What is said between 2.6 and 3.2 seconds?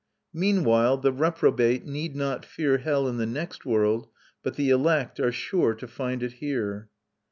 hell in